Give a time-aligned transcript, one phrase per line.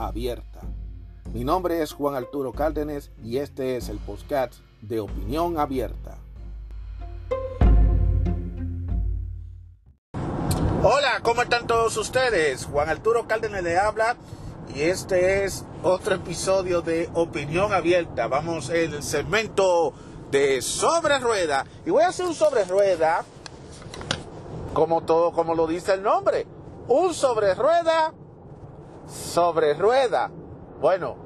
[0.00, 0.60] abierta.
[1.32, 6.18] Mi nombre es Juan Arturo Cárdenas y este es el podcast de Opinión Abierta.
[10.82, 12.64] Hola, ¿cómo están todos ustedes?
[12.64, 14.16] Juan Arturo Cárdenas le habla
[14.74, 18.26] y este es otro episodio de Opinión Abierta.
[18.26, 19.92] Vamos en el segmento
[20.30, 23.24] de sobre rueda y voy a hacer un sobre rueda
[24.72, 26.46] como todo, como lo dice el nombre.
[26.88, 28.14] Un sobre rueda
[29.10, 30.30] sobre rueda.
[30.80, 31.16] Bueno,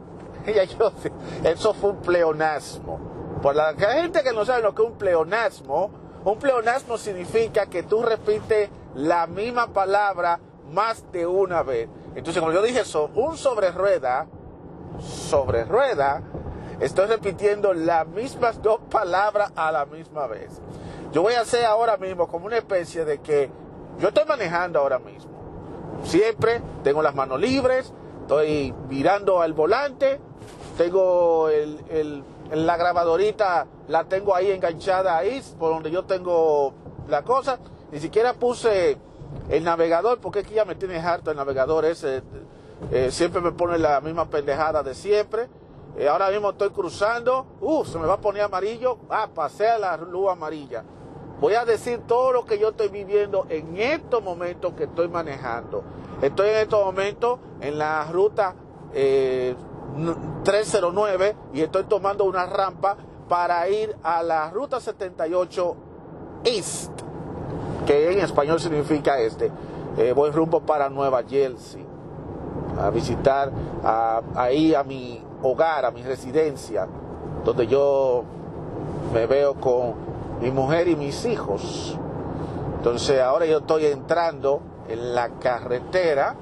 [1.45, 3.39] eso fue un pleonasmo.
[3.43, 5.91] Por la gente que no sabe lo que es un pleonasmo,
[6.25, 10.41] un pleonasmo significa que tú repites la misma palabra
[10.71, 11.89] más de una vez.
[12.15, 14.27] Entonces, como yo dije eso, un sobre rueda,
[14.99, 16.23] sobre rueda,
[16.81, 20.61] estoy repitiendo las mismas dos palabras a la misma vez.
[21.12, 23.51] Yo voy a hacer ahora mismo como una especie de que
[23.99, 25.34] yo estoy manejando ahora mismo.
[26.05, 30.20] Siempre tengo las manos libres, estoy mirando al volante,
[30.77, 36.75] tengo el, la grabadorita, la tengo ahí enganchada ahí, por donde yo tengo
[37.08, 37.58] la cosa.
[37.91, 38.98] Ni siquiera puse
[39.48, 42.22] el navegador, porque que ya me tiene harto el navegador ese.
[42.91, 45.48] Eh, siempre me pone la misma pendejada de siempre.
[45.97, 49.78] Eh, ahora mismo estoy cruzando, uh, se me va a poner amarillo, ah, pasé a
[49.78, 50.82] la luz amarilla.
[51.41, 55.83] Voy a decir todo lo que yo estoy viviendo en estos momentos que estoy manejando.
[56.23, 58.55] Estoy en estos momentos en la ruta
[58.93, 62.97] 309 eh, y estoy tomando una rampa
[63.28, 65.77] para ir a la ruta 78
[66.44, 66.93] East,
[67.87, 69.50] que en español significa este.
[69.97, 71.84] Eh, voy rumbo para Nueva Jersey
[72.81, 73.53] a visitar
[74.34, 76.89] ahí a mi hogar, a mi residencia,
[77.44, 78.25] donde yo
[79.12, 80.13] me veo con
[80.44, 81.99] mi mujer y mis hijos.
[82.77, 84.60] Entonces ahora yo estoy entrando
[84.91, 86.34] en la carretera,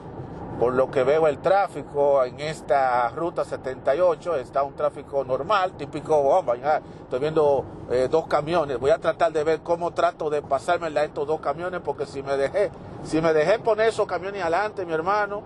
[0.58, 6.16] por lo que veo el tráfico en esta ruta 78, está un tráfico normal, típico,
[6.16, 10.88] oh, estoy viendo eh, dos camiones, voy a tratar de ver cómo trato de pasarme
[10.98, 12.72] a estos dos camiones, porque si me dejé,
[13.04, 15.44] si me dejé poner esos camiones adelante, mi hermano,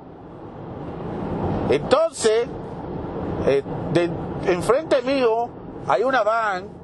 [1.68, 2.48] entonces,
[3.46, 3.62] eh,
[4.46, 5.50] enfrente mío
[5.86, 6.75] hay una van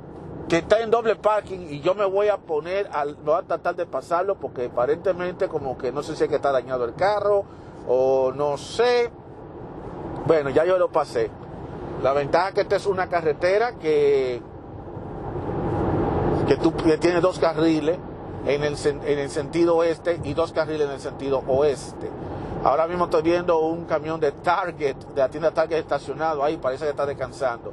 [0.52, 3.74] que está en doble parking y yo me voy a poner, al, voy a tratar
[3.74, 7.46] de pasarlo porque aparentemente como que no sé si es que está dañado el carro
[7.88, 9.10] o no sé.
[10.26, 11.30] Bueno, ya yo lo pasé.
[12.02, 14.42] La ventaja es que esta es una carretera que,
[16.46, 17.96] que, tú, que tiene dos carriles
[18.44, 22.10] en el, en el sentido oeste y dos carriles en el sentido oeste.
[22.62, 26.84] Ahora mismo estoy viendo un camión de Target, de la tienda Target estacionado ahí, parece
[26.84, 27.72] que está descansando.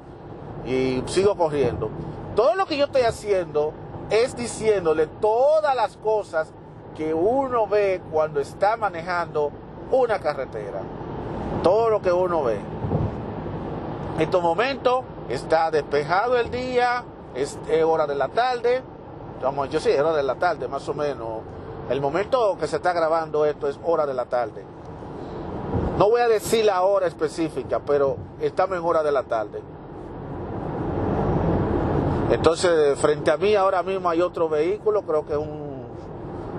[0.66, 1.90] Y sigo corriendo.
[2.40, 3.74] Todo lo que yo estoy haciendo
[4.10, 6.50] es diciéndole todas las cosas
[6.96, 9.52] que uno ve cuando está manejando
[9.92, 10.80] una carretera.
[11.62, 12.62] Todo lo que uno ve.
[14.16, 17.04] En estos momentos está despejado el día,
[17.36, 18.84] es, hora de la tarde.
[19.44, 21.42] Vamos, yo sí, es hora de la tarde, más o menos.
[21.90, 24.64] El momento que se está grabando esto es hora de la tarde.
[25.98, 29.62] No voy a decir la hora específica, pero estamos en hora de la tarde.
[32.32, 35.86] Entonces, frente a mí ahora mismo hay otro vehículo, creo que es un,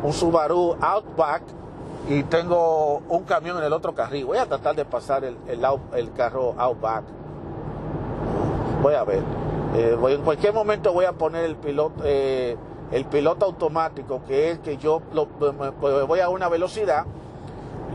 [0.02, 1.42] un Subaru Outback,
[2.08, 4.24] y tengo un camión en el otro carril.
[4.24, 7.04] Voy a tratar de pasar el, el, carro Outback.
[8.82, 9.22] Voy a ver.
[9.76, 12.56] Eh, en cualquier momento voy a poner el piloto, eh,
[12.90, 15.26] el piloto automático, que es que yo lo,
[16.06, 17.04] voy a una velocidad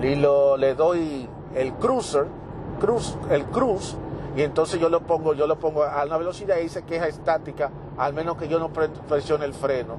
[0.01, 2.27] y lo, le doy el cruiser,
[3.29, 3.97] el cruise,
[4.35, 7.03] y entonces yo lo pongo, yo lo pongo a una velocidad y dice que es
[7.03, 9.95] estática, al menos que yo no presione el freno.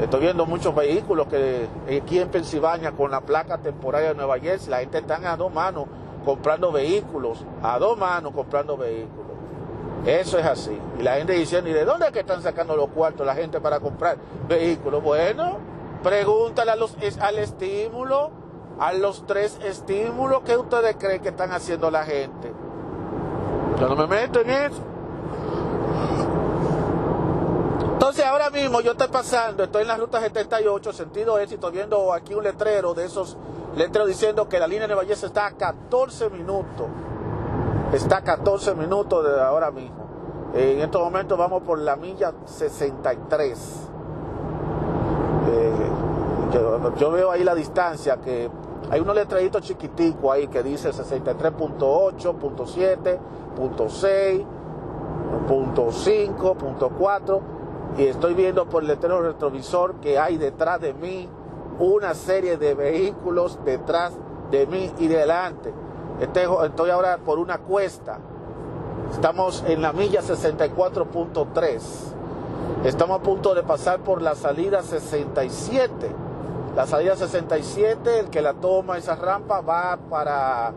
[0.00, 1.66] Estoy viendo muchos vehículos que
[2.00, 5.52] aquí en Pensilvania con la placa temporaria de Nueva Jersey, la gente está a dos
[5.52, 5.86] manos
[6.24, 9.30] comprando vehículos, a dos manos comprando vehículos.
[10.06, 10.78] Eso es así.
[10.98, 13.60] Y la gente diciendo, ¿y de dónde es que están sacando los cuartos la gente
[13.60, 14.16] para comprar
[14.48, 15.02] vehículos?
[15.02, 15.58] Bueno,
[16.02, 18.30] pregúntale al estímulo
[18.78, 22.50] a los tres estímulos que ustedes creen que están haciendo la gente.
[23.80, 24.82] Yo no me meto en eso.
[27.92, 32.34] Entonces ahora mismo yo estoy pasando, estoy en la ruta 78, sentido éxito, viendo aquí
[32.34, 33.38] un letrero de esos
[33.76, 36.86] letreros diciendo que la línea de Nueva está a 14 minutos.
[37.92, 40.00] está a 14 minutos de ahora mismo.
[40.54, 43.88] En estos momentos vamos por la milla 63.
[45.48, 45.72] Eh,
[46.98, 48.50] yo, veo ahí la distancia que
[48.90, 53.20] hay unos letreritos chiquiticos ahí que dice 63.8, punto 7,
[53.56, 54.42] punto 6,
[55.46, 57.40] punto 5, punto 4
[57.98, 61.28] y estoy viendo por el letrero retrovisor que hay detrás de mí
[61.78, 64.12] una serie de vehículos detrás
[64.50, 65.72] de mí y delante.
[66.20, 68.18] Estoy ahora por una cuesta.
[69.12, 71.80] Estamos en la milla 64.3.
[72.84, 76.29] Estamos a punto de pasar por la salida 67.
[76.76, 80.72] La salida 67, el que la toma esa rampa va para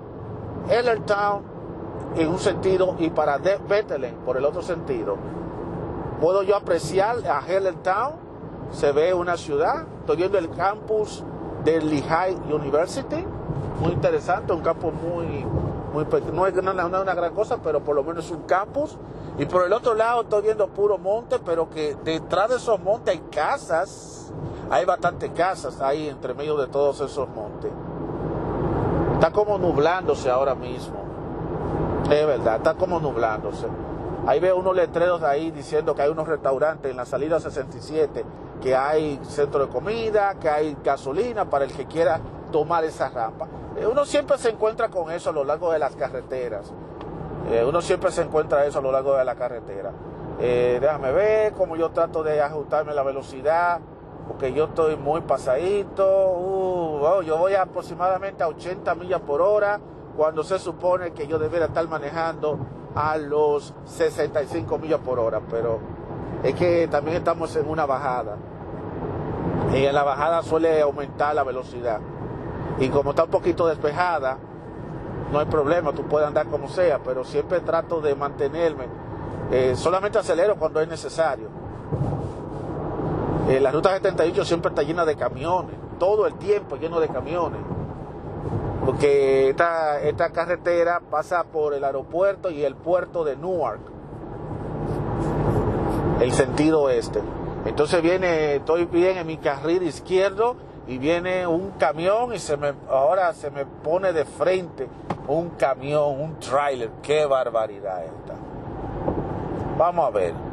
[0.68, 1.44] Ellertown
[2.16, 5.18] en un sentido y para Bethlehem por el otro sentido.
[6.20, 8.14] Puedo yo apreciar a Ellertown,
[8.72, 11.24] se ve una ciudad, estoy viendo el campus
[11.64, 13.26] de Lehigh University,
[13.80, 15.46] muy interesante, un campus muy,
[15.94, 18.98] muy no es, no, es una gran cosa, pero por lo menos es un campus.
[19.38, 23.16] Y por el otro lado estoy viendo puro monte, pero que detrás de esos montes
[23.16, 24.32] hay casas,
[24.74, 27.72] hay bastantes casas ahí entre medio de todos esos montes.
[29.14, 30.96] Está como nublándose ahora mismo.
[32.10, 33.68] Es verdad, está como nublándose.
[34.26, 38.26] Ahí veo unos letreros ahí diciendo que hay unos restaurantes en la salida 67,
[38.64, 42.20] que hay centro de comida, que hay gasolina para el que quiera
[42.52, 43.48] tomar esa rampa.
[43.78, 46.74] Eh, uno siempre se encuentra con eso a lo largo de las carreteras.
[47.52, 49.92] Eh, uno siempre se encuentra eso a lo largo de la carretera.
[50.40, 53.80] Eh, déjame ver cómo yo trato de ajustarme la velocidad,
[54.28, 56.06] porque yo estoy muy pasadito.
[56.06, 59.80] Uh, oh, yo voy aproximadamente a 80 millas por hora,
[60.16, 62.60] cuando se supone que yo debería estar manejando
[62.96, 65.80] a los 65 millas por hora, pero
[66.44, 68.38] es que también estamos en una bajada.
[69.74, 72.00] Y en la bajada suele aumentar la velocidad.
[72.80, 74.38] Y como está un poquito despejada,
[75.32, 78.86] no hay problema, tú puedes andar como sea, pero siempre trato de mantenerme.
[79.52, 81.63] Eh, solamente acelero cuando es necesario.
[83.50, 87.60] Eh, la ruta 78 siempre está llena de camiones, todo el tiempo lleno de camiones.
[88.86, 93.82] Porque esta, esta carretera pasa por el aeropuerto y el puerto de Newark,
[96.22, 97.22] el sentido este.
[97.66, 100.56] Entonces viene, estoy bien en mi carril izquierdo
[100.88, 104.88] y viene un camión y se me, ahora se me pone de frente
[105.28, 106.90] un camión, un trailer.
[107.02, 108.36] Qué barbaridad esta.
[109.78, 110.53] Vamos a ver.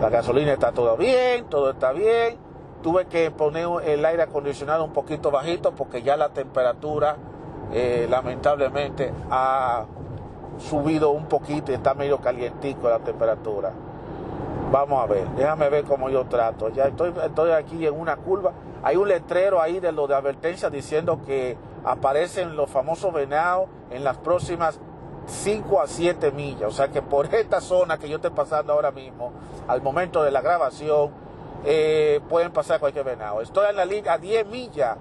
[0.00, 2.36] La gasolina está todo bien, todo está bien.
[2.82, 7.16] Tuve que poner el aire acondicionado un poquito bajito porque ya la temperatura
[7.72, 9.86] eh, lamentablemente ha
[10.58, 13.72] subido un poquito y está medio calientico la temperatura.
[14.70, 16.68] Vamos a ver, déjame ver cómo yo trato.
[16.68, 18.52] Ya estoy, estoy aquí en una curva.
[18.84, 24.04] Hay un letrero ahí de lo de advertencia diciendo que aparecen los famosos venados en
[24.04, 24.78] las próximas
[25.28, 26.68] 5 a 7 millas.
[26.68, 29.32] O sea que por esta zona que yo estoy pasando ahora mismo,
[29.68, 31.10] al momento de la grabación,
[31.64, 33.40] eh, pueden pasar cualquier venado.
[33.40, 34.96] Estoy en la línea a 10 millas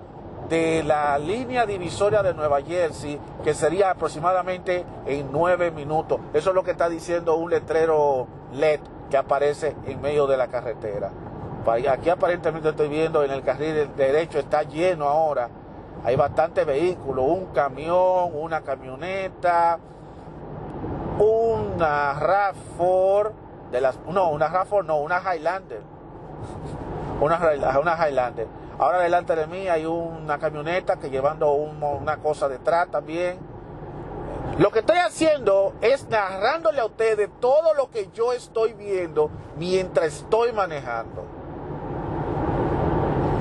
[0.49, 6.19] de la línea divisoria de Nueva Jersey, que sería aproximadamente en 9 minutos.
[6.33, 10.47] Eso es lo que está diciendo un letrero LED que aparece en medio de la
[10.47, 11.11] carretera.
[11.89, 15.49] Aquí aparentemente estoy viendo en el carril derecho está lleno ahora.
[16.05, 19.77] Hay bastantes vehículos, un camión, una camioneta,
[21.19, 23.31] una RAV4
[23.71, 25.81] de las no, una RAV4 no, una Highlander.
[27.19, 27.39] Una,
[27.79, 28.47] una Highlander.
[28.79, 33.39] Ahora delante de mí hay una camioneta que llevando una cosa detrás también
[34.57, 40.07] lo que estoy haciendo es narrándole a ustedes todo lo que yo estoy viendo mientras
[40.07, 41.25] estoy manejando.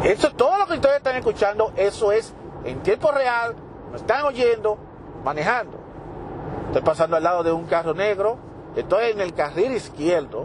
[0.04, 3.54] Eso es todo lo que ustedes están escuchando, eso es en tiempo real,
[3.90, 4.76] me están oyendo,
[5.24, 5.75] manejando.
[6.76, 8.36] Estoy pasando al lado de un carro negro,
[8.76, 10.44] estoy en el carril izquierdo,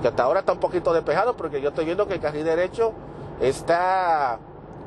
[0.00, 2.92] que hasta ahora está un poquito despejado porque yo estoy viendo que el carril derecho
[3.40, 4.38] está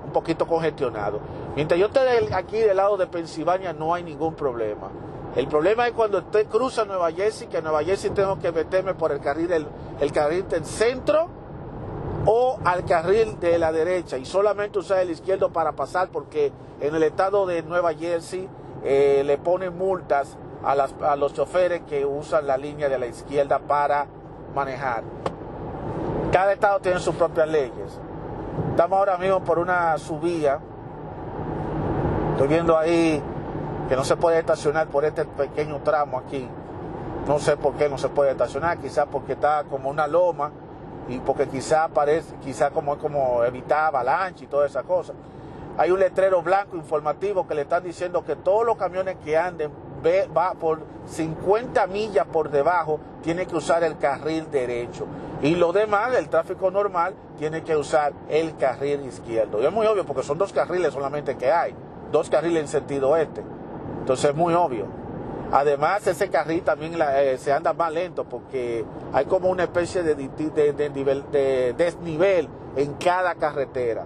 [0.06, 1.20] un poquito congestionado.
[1.58, 4.88] Mientras yo esté aquí del lado de Pensilvania no hay ningún problema.
[5.36, 8.94] El problema es cuando usted cruza Nueva Jersey, que en Nueva Jersey tengo que meterme
[8.94, 9.68] por el carril del,
[10.00, 11.28] el carril del centro
[12.25, 16.96] o al carril de la derecha y solamente usar el izquierdo para pasar porque en
[16.96, 18.48] el estado de Nueva Jersey
[18.86, 23.08] eh, le ponen multas a, las, a los choferes que usan la línea de la
[23.08, 24.08] izquierda para
[24.53, 25.03] manejar.
[26.32, 28.00] Cada estado tiene sus propias leyes.
[28.70, 30.60] Estamos ahora mismo por una subida.
[32.34, 33.22] Estoy viendo ahí
[33.89, 36.48] que no se puede estacionar por este pequeño tramo aquí.
[37.27, 40.51] No sé por qué no se puede estacionar, quizás porque está como una loma
[41.08, 45.15] y porque quizás parece, quizás como, como evitar avalancha y todas esas cosas.
[45.77, 49.72] Hay un letrero blanco informativo que le están diciendo que todos los camiones que anden
[50.36, 55.05] va por 50 millas por debajo, tiene que usar el carril derecho.
[55.41, 59.62] Y lo demás, el tráfico normal, tiene que usar el carril izquierdo.
[59.62, 61.74] Y es muy obvio porque son dos carriles solamente que hay,
[62.12, 63.43] dos carriles en sentido este.
[64.00, 64.86] Entonces es muy obvio.
[65.51, 70.15] Además, ese carril también eh, se anda más lento porque hay como una especie de,
[70.15, 74.05] de desnivel en cada carretera.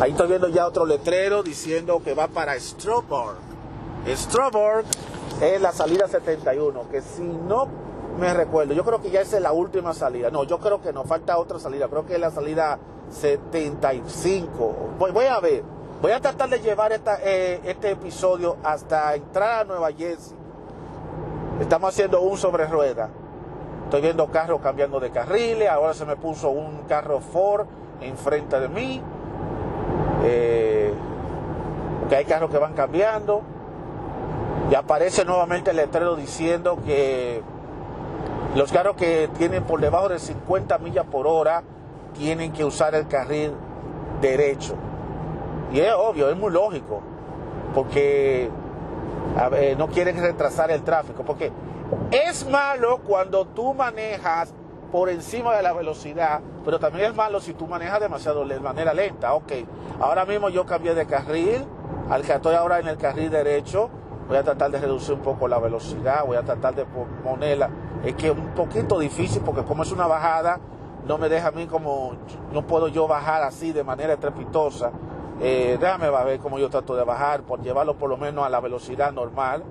[0.00, 3.49] Ahí estoy viendo ya otro letrero diciendo que va para Stroborg.
[4.06, 4.84] Stroborg
[5.40, 7.68] es la salida 71, que si no
[8.18, 10.30] me recuerdo, yo creo que ya es la última salida.
[10.30, 11.88] No, yo creo que no, falta otra salida.
[11.88, 12.78] Creo que es la salida
[13.10, 14.74] 75.
[14.98, 15.62] Voy, a ver.
[16.02, 16.92] Voy a tratar de llevar
[17.22, 20.36] eh, este episodio hasta entrar a Nueva Jersey.
[21.60, 23.10] Estamos haciendo un sobre rueda.
[23.84, 25.68] Estoy viendo carros cambiando de carriles.
[25.68, 27.66] Ahora se me puso un carro Ford
[28.00, 29.02] enfrente de mí.
[30.24, 30.92] Eh,
[32.10, 33.42] hay carros que van cambiando.
[34.70, 37.42] Y aparece nuevamente el letrero diciendo que
[38.54, 41.64] los carros que tienen por debajo de 50 millas por hora
[42.16, 43.52] tienen que usar el carril
[44.20, 44.74] derecho.
[45.72, 47.00] Y es obvio, es muy lógico,
[47.74, 48.48] porque
[49.76, 51.50] no quieren retrasar el tráfico, porque
[52.12, 54.54] es malo cuando tú manejas
[54.92, 58.94] por encima de la velocidad, pero también es malo si tú manejas demasiado de manera
[58.94, 59.34] lenta.
[59.34, 59.52] Ok,
[60.00, 61.64] ahora mismo yo cambié de carril,
[62.08, 63.90] al que estoy ahora en el carril derecho,
[64.30, 66.86] voy a tratar de reducir un poco la velocidad, voy a tratar de
[67.24, 67.68] ponerla.
[68.04, 70.60] Es que es un poquito difícil porque como es una bajada,
[71.04, 72.12] no me deja a mí como,
[72.52, 74.92] no puedo yo bajar así de manera estrepitosa.
[75.40, 78.60] Eh, déjame ver cómo yo trato de bajar, por llevarlo por lo menos a la
[78.60, 79.64] velocidad normal,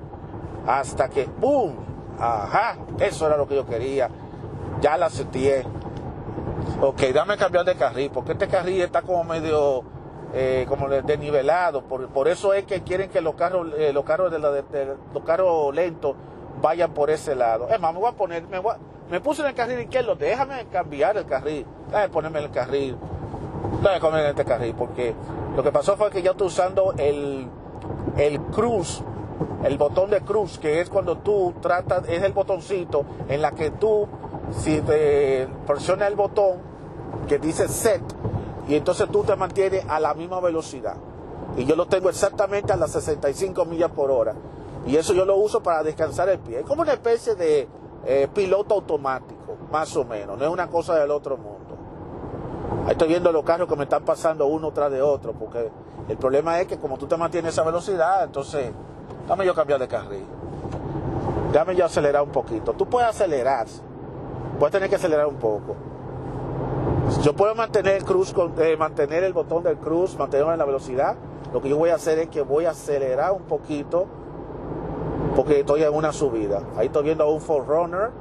[0.67, 1.77] hasta que ¡boom!
[2.19, 4.09] Ajá, eso era lo que yo quería
[4.81, 5.65] ya la setié.
[6.81, 9.85] Ok, dame cambiar de carril, porque este carril está como medio
[10.33, 11.81] eh, como desnivelado.
[11.83, 16.15] Por, por eso es que quieren que los carros, eh, los carros los carros lentos
[16.61, 17.67] vayan por ese lado.
[17.69, 18.61] Es más, me voy a poner, me,
[19.09, 22.97] me puse en el carril izquierdo, déjame cambiar el carril, déjame ponerme en el carril,
[23.81, 25.15] déjame ponerme en este carril, porque
[25.55, 27.47] lo que pasó fue que yo estoy usando el,
[28.17, 29.01] el cruz,
[29.63, 33.71] el botón de cruz, que es cuando tú tratas, es el botoncito en la que
[33.71, 34.07] tú
[34.51, 36.57] si te presiona el botón
[37.27, 38.01] que dice set
[38.69, 40.95] y entonces tú te mantienes a la misma velocidad.
[41.57, 44.35] Y yo lo tengo exactamente a las 65 millas por hora.
[44.85, 46.59] Y eso yo lo uso para descansar el pie.
[46.59, 47.67] Es como una especie de
[48.05, 50.37] eh, piloto automático, más o menos.
[50.37, 51.57] No es una cosa del otro mundo.
[52.85, 55.33] Ahí estoy viendo los carros que me están pasando uno tras de otro.
[55.33, 55.71] Porque
[56.07, 58.71] el problema es que como tú te mantienes a esa velocidad, entonces
[59.27, 60.25] dame yo cambiar de carril.
[61.51, 62.73] Dame yo acelerar un poquito.
[62.73, 63.65] Tú puedes acelerar
[64.63, 65.88] a tener que acelerar un poco.
[67.17, 71.15] Yo puedo mantener el cruz, eh, mantener el botón del cruz, mantenerlo en la velocidad.
[71.51, 74.05] Lo que yo voy a hacer es que voy a acelerar un poquito
[75.35, 76.61] porque estoy en una subida.
[76.77, 78.11] Ahí estoy viendo a un Forerunner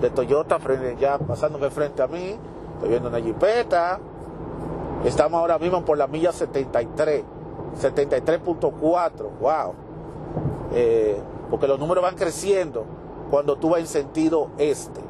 [0.00, 0.58] de Toyota
[0.98, 2.36] ya pasándome frente a mí.
[2.74, 4.00] Estoy viendo una Jeepeta.
[5.04, 7.22] Estamos ahora mismo por la milla 73,
[7.80, 9.30] 73.4.
[9.40, 9.74] Wow.
[10.74, 12.84] Eh, porque los números van creciendo
[13.30, 15.00] cuando tú vas en sentido este.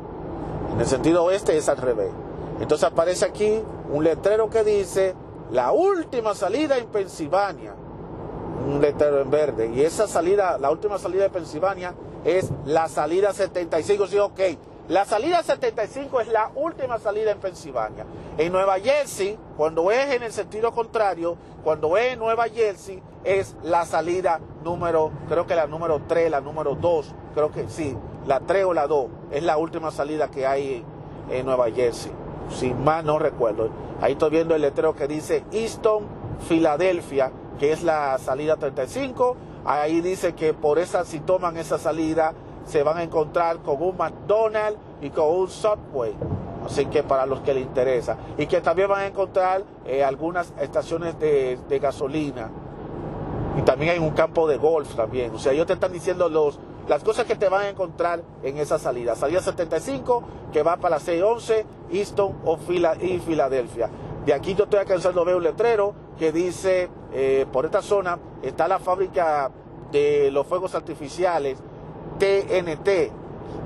[0.74, 2.10] En el sentido oeste es al revés.
[2.62, 5.16] Entonces aparece aquí un letrero que dice
[5.50, 7.74] la última salida en Pensilvania.
[8.68, 9.72] Un letrero en verde.
[9.74, 11.92] Y esa salida, la última salida de Pensilvania
[12.24, 14.06] es la salida 75.
[14.06, 14.40] Sí, ok.
[14.88, 18.06] La salida 75 es la última salida en Pensilvania.
[18.38, 23.56] En Nueva Jersey, cuando es en el sentido contrario, cuando es en Nueva Jersey, es
[23.64, 28.38] la salida número, creo que la número 3, la número 2, creo que sí, la
[28.38, 30.84] 3 o la 2 es la última salida que hay
[31.28, 32.21] en Nueva Jersey.
[32.50, 33.70] Si más no recuerdo.
[34.00, 36.04] Ahí estoy viendo el letrero que dice Easton,
[36.48, 39.36] Filadelfia, que es la salida 35.
[39.64, 42.34] Ahí dice que por esa, si toman esa salida,
[42.64, 46.14] se van a encontrar con un McDonald's y con un Subway.
[46.66, 48.16] Así que para los que les interesa.
[48.38, 52.50] Y que también van a encontrar eh, algunas estaciones de, de gasolina.
[53.58, 55.34] Y también hay un campo de golf también.
[55.34, 56.58] O sea, ellos te están diciendo los,
[56.88, 59.14] las cosas que te van a encontrar en esa salida.
[59.14, 60.22] Salida 75
[60.52, 62.58] que va para la 611, Easton o
[63.00, 63.90] y Filadelfia.
[64.26, 68.18] De aquí yo estoy alcanzando a ver un letrero que dice, eh, por esta zona
[68.42, 69.50] está la fábrica
[69.90, 71.58] de los fuegos artificiales
[72.18, 73.10] TNT,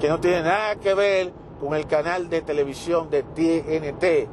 [0.01, 4.29] que no tiene nada que ver con el canal de televisión de TNT.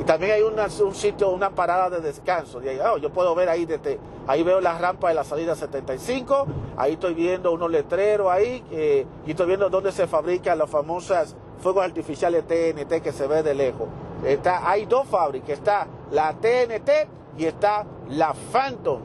[0.00, 2.62] Y también hay un sitio, una parada de descanso.
[2.62, 3.98] Y ahí, oh, yo puedo ver ahí, desde,
[4.28, 8.62] ahí veo la rampa de la salida 75, ahí estoy viendo unos letreros ahí,
[9.26, 13.54] y estoy viendo dónde se fabrican las famosas fuegos artificiales TNT que se ve de
[13.54, 13.88] lejos.
[14.24, 17.08] Está, hay dos fábricas, está la TNT
[17.38, 19.00] y está la Phantom,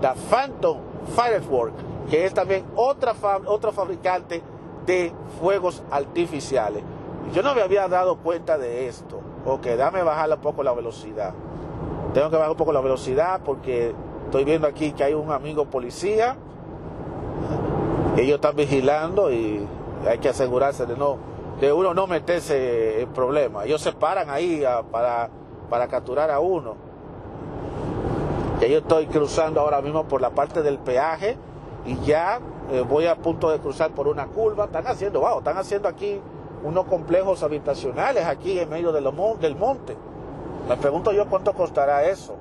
[0.00, 0.78] la Phantom
[1.14, 1.74] Firework.
[2.10, 3.14] que es también otra
[3.46, 4.42] otro fabricante
[4.86, 6.82] de fuegos artificiales.
[7.34, 9.20] Yo no me había dado cuenta de esto.
[9.44, 11.34] Ok, dame bajar un poco la velocidad.
[12.14, 13.94] Tengo que bajar un poco la velocidad porque
[14.26, 16.36] estoy viendo aquí que hay un amigo policía.
[18.16, 19.66] Ellos están vigilando y
[20.06, 23.64] hay que asegurarse de no de uno no meterse en problemas.
[23.64, 25.30] Ellos se paran ahí para,
[25.70, 26.74] para capturar a uno.
[28.60, 31.36] Ya yo estoy cruzando ahora mismo por la parte del peaje
[31.86, 32.40] y ya
[32.70, 34.66] eh, voy a punto de cruzar por una curva.
[34.66, 36.20] Están haciendo, wow, están haciendo aquí
[36.62, 39.00] unos complejos habitacionales aquí en medio de
[39.40, 39.96] del monte.
[40.68, 42.34] Me pregunto yo cuánto costará eso.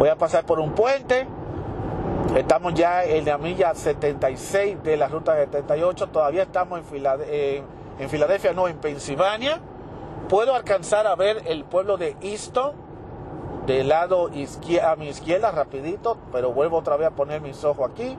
[0.00, 1.26] Voy a pasar por un puente.
[2.34, 6.06] Estamos ya en la milla 76 de la ruta 78.
[6.06, 7.64] Todavía estamos en,
[7.98, 9.60] en Filadelfia, no, en Pensilvania.
[10.26, 12.72] Puedo alcanzar a ver el pueblo de Easton
[13.66, 14.30] del lado
[14.82, 18.16] a mi izquierda rapidito, pero vuelvo otra vez a poner mis ojos aquí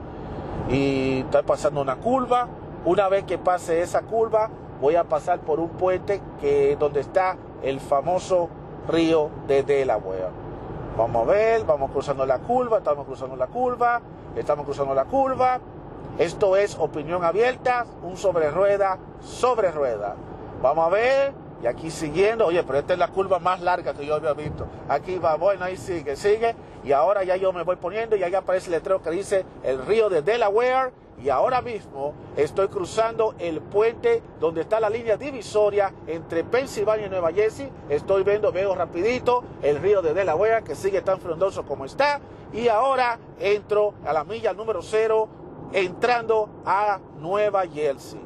[0.70, 2.48] y estoy pasando una curva.
[2.86, 7.38] Una vez que pase esa curva, voy a pasar por un puente que donde está
[7.64, 8.50] el famoso
[8.88, 10.51] río de Delaware.
[10.98, 14.02] Vamos a ver, vamos cruzando la curva, estamos cruzando la curva,
[14.36, 15.60] estamos cruzando la curva.
[16.18, 20.16] Esto es opinión abierta, un sobre rueda, sobre rueda.
[20.62, 24.06] Vamos a ver, y aquí siguiendo, oye, pero esta es la curva más larga que
[24.06, 24.68] yo había visto.
[24.90, 26.56] Aquí va, bueno, ahí sigue, sigue.
[26.84, 29.86] Y ahora ya yo me voy poniendo y ahí aparece el letrero que dice el
[29.86, 30.92] río de Delaware.
[31.24, 37.10] Y ahora mismo estoy cruzando el puente donde está la línea divisoria entre Pensilvania y
[37.10, 37.72] Nueva Jersey.
[37.90, 42.20] Estoy viendo, veo rapidito el río de Delaware que sigue tan frondoso como está.
[42.54, 45.30] Y ahora entro a la milla número cero
[45.74, 48.20] entrando a Nueva Jersey.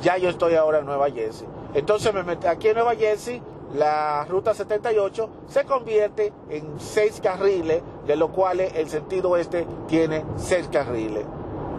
[0.00, 1.46] Ya yo estoy ahora en Nueva Jersey.
[1.74, 3.42] Entonces me metí aquí en Nueva Jersey,
[3.74, 10.24] la ruta 78 se convierte en seis carriles, de los cuales el sentido este tiene
[10.36, 11.26] seis carriles.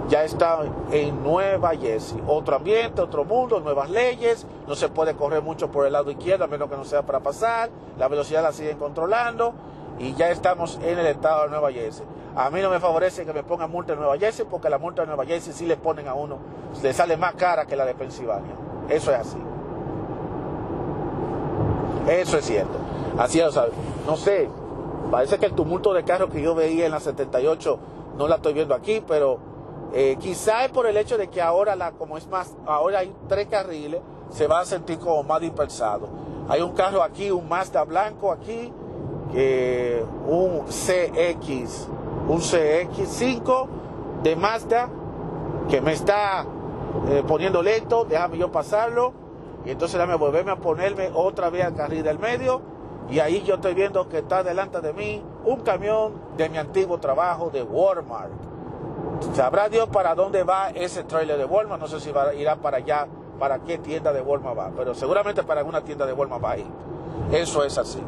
[0.08, 0.60] Ya está
[0.92, 2.22] en Nueva Jersey.
[2.28, 4.46] Otro ambiente, otro mundo, nuevas leyes.
[4.68, 7.20] No se puede correr mucho por el lado izquierdo, a menos que no sea para
[7.20, 7.70] pasar.
[7.98, 9.54] La velocidad la siguen controlando.
[10.00, 12.06] Y ya estamos en el estado de Nueva Jersey.
[12.36, 15.04] A mí no me favorece que me pongan multa en Nueva Jersey, porque la multa
[15.04, 16.38] en Nueva Jersey sí le ponen a uno,
[16.82, 18.56] le sale más cara que la de Pensilvania.
[18.90, 19.38] Eso es así.
[22.08, 22.78] Eso es cierto.
[23.17, 23.71] Así lo sabe.
[24.06, 24.49] No sé,
[25.12, 27.80] parece que el tumulto de carros que yo veía en la 78
[28.17, 29.39] no la estoy viendo aquí, pero
[29.93, 33.13] eh, quizá es por el hecho de que ahora, la, como es más, ahora hay
[33.28, 36.08] tres carriles, se va a sentir como más dispersado.
[36.47, 38.73] Hay un carro aquí, un Mazda blanco aquí,
[40.28, 41.88] un CX,
[42.28, 43.67] un CX5
[44.23, 44.89] de Mazda
[45.69, 46.45] que me está
[47.10, 49.13] eh, poniendo lento, déjame yo pasarlo
[49.65, 52.62] y entonces déjame volverme a ponerme otra vez al carril del medio.
[53.10, 57.00] Y ahí yo estoy viendo que está delante de mí un camión de mi antiguo
[57.00, 58.32] trabajo de Walmart.
[59.34, 61.82] Sabrá Dios para dónde va ese trailer de Walmart.
[61.82, 63.08] No sé si irá para allá,
[63.39, 64.72] para qué tienda de Walmart va.
[64.78, 67.36] Pero seguramente para alguna tienda de Walmart va a.
[67.36, 68.02] Eso es así.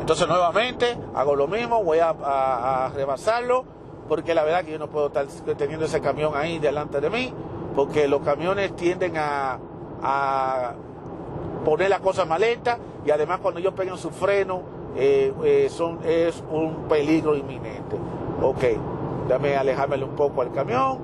[0.00, 3.64] Entonces nuevamente hago lo mismo, voy a, rebasarlo.
[4.08, 7.32] Porque la verdad que yo no puedo estar teniendo ese camión ahí delante de mí.
[7.76, 9.58] Porque los camiones tienden a
[11.64, 14.62] poner la cosa maleta y además cuando ellos pegan su freno
[14.96, 17.96] eh, eh, son, es un peligro inminente.
[18.42, 18.64] Ok,
[19.28, 20.98] déjame alejarme un poco al camión,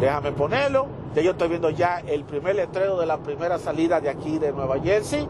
[0.00, 0.86] déjame ponerlo.
[1.14, 4.52] Ya yo estoy viendo ya el primer letrero de la primera salida de aquí de
[4.52, 5.26] Nueva Jersey,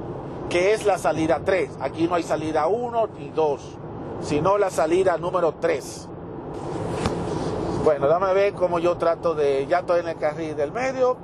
[0.51, 1.79] que es la salida 3.
[1.81, 3.79] Aquí no hay salida 1 ni 2,
[4.23, 6.09] sino la salida número 3.
[7.85, 11.17] Bueno, dame ver cómo yo trato de, ya estoy en el carril del medio,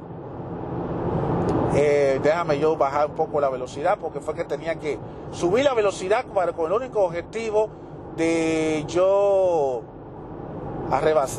[1.77, 4.99] eh, déjame yo bajar un poco la velocidad porque fue que tenía que
[5.33, 7.69] subir la velocidad para, con el único objetivo
[8.17, 9.83] de yo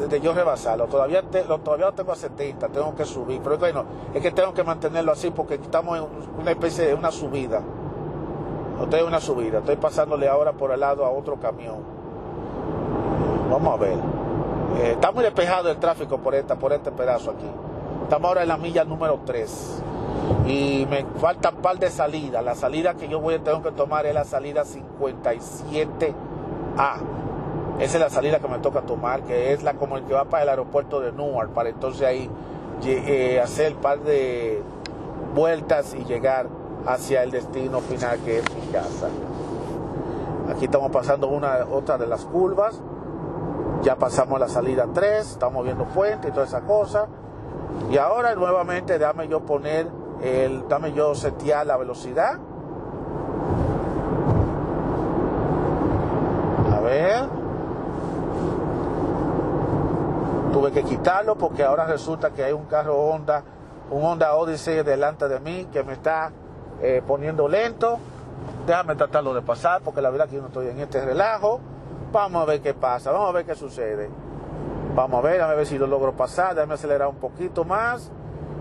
[0.10, 0.88] de yo rebasarlo.
[0.88, 3.40] Todavía, lo, todavía tengo a 70, tengo que subir.
[3.42, 6.06] Pero bueno, es que tengo que mantenerlo así porque estamos en
[6.42, 7.62] una especie de una subida.
[8.82, 11.78] Estoy en una subida, estoy pasándole ahora por el lado a otro camión.
[13.50, 13.98] Vamos a ver.
[14.80, 17.50] Eh, está muy despejado el tráfico por, esta, por este pedazo aquí.
[18.04, 19.84] Estamos ahora en la milla número 3
[20.46, 22.44] y me falta un par de salidas.
[22.44, 26.14] La salida que yo voy a tener que tomar es la salida 57A.
[27.80, 30.26] Esa es la salida que me toca tomar, que es la como el que va
[30.26, 32.30] para el aeropuerto de Newark, para entonces ahí
[32.86, 34.62] eh, hacer un par de
[35.34, 36.48] vueltas y llegar
[36.86, 39.08] hacia el destino final que es mi casa.
[40.50, 42.80] Aquí estamos pasando una otra de las curvas.
[43.82, 47.08] Ya pasamos la salida 3, estamos viendo puente y toda esa cosa.
[47.92, 49.88] Y ahora nuevamente déjame yo poner
[50.26, 52.40] el, dame yo setear la velocidad.
[56.74, 57.46] A ver.
[60.72, 63.44] que quitarlo porque ahora resulta que hay un carro Honda,
[63.90, 66.32] un Honda Odyssey delante de mí que me está
[66.82, 67.98] eh, poniendo lento.
[68.66, 71.60] Déjame tratarlo de pasar porque la verdad que yo no estoy en este relajo.
[72.12, 74.10] Vamos a ver qué pasa, vamos a ver qué sucede.
[74.96, 78.12] Vamos a ver, a ver si lo logro pasar, déjame acelerar un poquito más.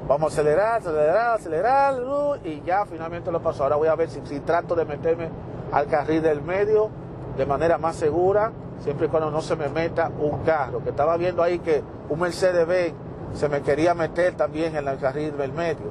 [0.06, 3.62] Vamos a acelerar, acelerar, acelerar, uh, y ya finalmente lo paso.
[3.62, 5.30] Ahora voy a ver si, trato de meterme
[5.72, 6.90] al carril del medio
[7.38, 10.82] de manera más segura, siempre y cuando no se me meta un carro.
[10.84, 12.94] Que estaba viendo ahí que un Mercedes Benz
[13.32, 15.90] se me quería meter también en el carril del medio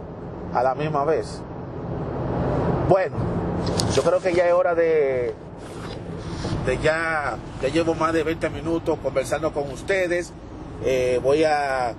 [0.54, 1.42] a la misma vez.
[2.88, 3.16] Bueno,
[3.94, 5.34] yo creo que ya es hora de,
[6.68, 10.32] de ya, ya llevo más de 20 minutos conversando con ustedes.
[10.86, 11.96] Eh, voy a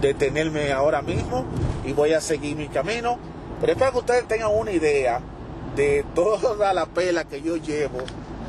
[0.00, 1.44] detenerme ahora mismo
[1.84, 3.18] y voy a seguir mi camino.
[3.60, 5.20] Pero es para que ustedes tengan una idea
[5.74, 7.98] de toda la pela que yo llevo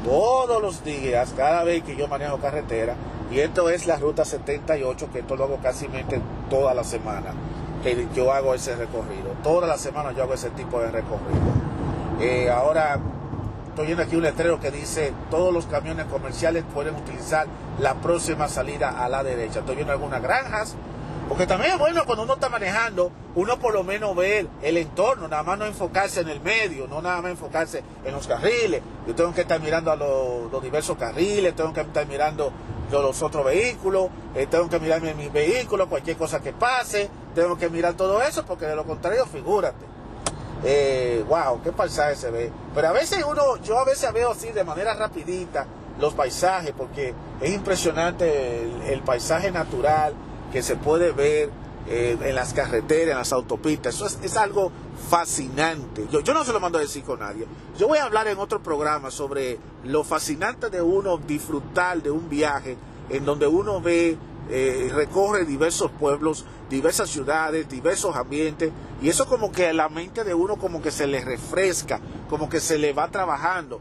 [0.03, 2.95] todos los días, cada vez que yo manejo carretera.
[3.31, 5.87] Y esto es la ruta 78, que esto lo hago casi
[6.49, 7.33] toda la semana,
[7.83, 9.31] que yo hago ese recorrido.
[9.43, 11.67] Toda la semana yo hago ese tipo de recorrido.
[12.21, 12.99] Eh, ahora
[13.67, 17.47] estoy viendo aquí un letrero que dice todos los camiones comerciales pueden utilizar
[17.79, 19.59] la próxima salida a la derecha.
[19.59, 20.75] Estoy viendo algunas granjas
[21.27, 25.27] porque también es bueno cuando uno está manejando, uno por lo menos ver el entorno,
[25.27, 28.81] nada más no enfocarse en el medio, no nada más enfocarse en los carriles.
[29.05, 32.51] Yo tengo que estar mirando a los, diversos carriles, tengo que estar mirando
[32.91, 37.69] los otros vehículos, eh, tengo que mirarme mis vehículos, cualquier cosa que pase, tengo que
[37.69, 39.85] mirar todo eso, porque de lo contrario, figúrate.
[40.63, 42.51] Eh, wow, qué paisaje se ve.
[42.73, 45.67] Pero a veces uno, yo a veces veo así de manera rapidita
[45.99, 48.61] los paisajes, porque es impresionante
[48.93, 50.13] el paisaje natural
[50.51, 51.49] que se puede ver
[51.89, 53.95] eh, en las carreteras, en las autopistas.
[53.95, 54.71] Eso es, algo
[55.09, 56.05] fascinante.
[56.11, 57.47] Yo, no se lo mando a decir con nadie.
[57.77, 62.29] Yo voy a hablar en otro programa sobre lo fascinante de uno disfrutar de un
[62.29, 62.77] viaje
[63.09, 64.17] en donde uno ve,
[64.49, 70.25] eh, recorre diversos pueblos, diversas ciudades, diversos ambientes, y eso como que a la mente
[70.25, 73.79] de uno como que se le refresca, como que se le va trabajando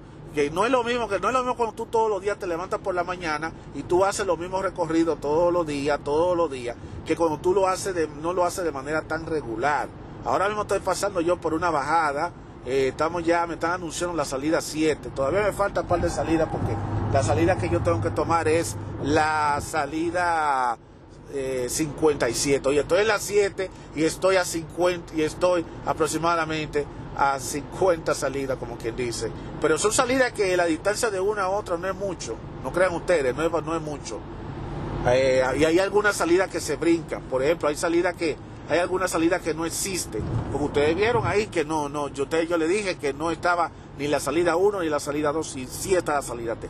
[0.52, 2.46] no es lo mismo que no es lo mismo cuando tú todos los días te
[2.46, 6.50] levantas por la mañana y tú haces los mismos recorridos todos los días, todos los
[6.50, 9.88] días, que cuando tú lo haces de, no lo haces de manera tan regular.
[10.24, 12.32] Ahora mismo estoy pasando yo por una bajada,
[12.66, 16.10] eh, estamos ya, me están anunciando la salida 7, todavía me falta un par de
[16.10, 16.74] salidas porque
[17.12, 20.76] la salida que yo tengo que tomar es la salida
[21.68, 22.56] 57.
[22.56, 28.14] Eh, Oye, estoy en la 7 y estoy a 50 y estoy aproximadamente a 50
[28.14, 29.30] salidas, como quien dice.
[29.60, 32.36] Pero son salidas que la distancia de una a otra no es mucho.
[32.62, 34.18] No crean ustedes, no es, no es mucho.
[35.08, 37.22] Eh, y hay algunas salidas que se brincan.
[37.22, 38.36] Por ejemplo, hay salidas que
[38.68, 40.22] hay algunas salidas que no existen.
[40.52, 43.70] Como ustedes vieron ahí que no, no, yo, te, yo le dije que no estaba
[43.98, 46.68] ni la salida 1 ni la salida 2, y sí está la salida T.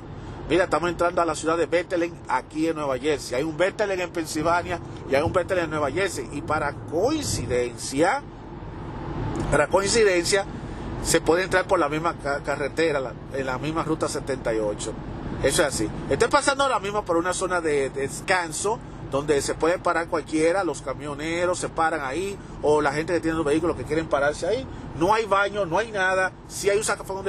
[0.49, 3.37] Mira, estamos entrando a la ciudad de Bethlehem, aquí en Nueva Jersey.
[3.37, 4.79] Hay un Bethlehem en Pensilvania
[5.11, 6.29] y hay un Bethlehem en Nueva Jersey.
[6.33, 8.23] Y para coincidencia,
[9.51, 10.45] para coincidencia,
[11.03, 14.93] se puede entrar por la misma carretera, en la misma ruta 78.
[15.43, 15.89] Eso es así.
[16.11, 18.79] Estoy pasando ahora mismo por una zona de, descanso
[19.11, 23.37] donde se puede parar cualquiera, los camioneros se paran ahí, o la gente que tiene
[23.37, 24.67] los vehículos que quieren pararse ahí.
[24.99, 27.25] No hay baño, no hay nada, sí hay un zafacón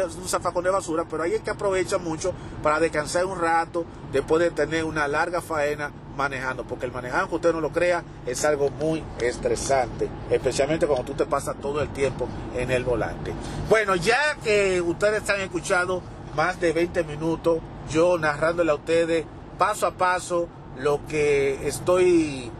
[0.63, 5.07] de, basura, pero es que aprovecha mucho para descansar un rato, después de tener una
[5.07, 10.09] larga faena manejando, porque el manejar, aunque usted no lo crea, es algo muy estresante,
[10.29, 13.33] especialmente cuando tú te pasas todo el tiempo en el volante.
[13.69, 16.01] Bueno, ya que ustedes han escuchado
[16.35, 19.25] más de 20 minutos, yo narrándole a ustedes
[19.57, 22.51] paso a paso lo que estoy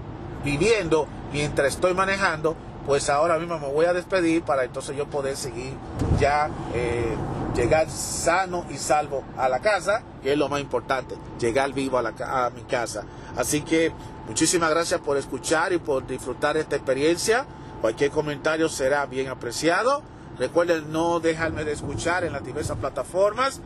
[0.44, 2.56] viviendo mientras estoy manejando,
[2.88, 5.74] pues ahora mismo me voy a despedir para entonces yo poder seguir
[6.18, 7.18] ya eh,
[7.54, 12.02] llegar sano y salvo a la casa, que es lo más importante, llegar vivo a,
[12.02, 13.04] la, a mi casa.
[13.36, 13.92] Así que
[14.28, 17.46] muchísimas gracias por escuchar y por disfrutar esta experiencia.
[17.82, 20.02] Cualquier comentario será bien apreciado.
[20.40, 23.60] Recuerden no dejarme de escuchar en las diversas plataformas.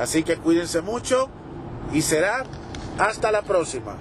[0.00, 1.28] Así que cuídense mucho
[1.92, 2.44] y será
[2.98, 3.94] hasta la próxima.